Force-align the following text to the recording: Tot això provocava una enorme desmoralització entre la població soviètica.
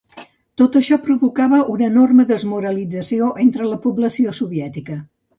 Tot 0.59 0.75
això 0.77 0.95
provocava 1.07 1.59
una 1.73 1.85
enorme 1.87 2.25
desmoralització 2.31 3.27
entre 3.43 3.67
la 3.73 3.77
població 3.83 4.33
soviètica. 4.39 4.97